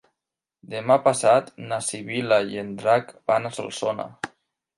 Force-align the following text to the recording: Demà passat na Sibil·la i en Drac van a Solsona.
Demà 0.69 0.95
passat 1.07 1.51
na 1.65 1.79
Sibil·la 1.89 2.41
i 2.55 2.59
en 2.63 2.73
Drac 2.81 3.13
van 3.35 3.47
a 3.47 3.53
Solsona. 3.61 4.09